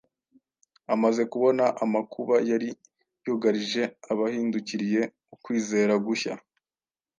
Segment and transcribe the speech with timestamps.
[0.93, 2.69] Amaze kubona amakuba yari
[3.25, 5.01] yugarije abahindukiriye
[5.33, 6.33] ukwizera gushya,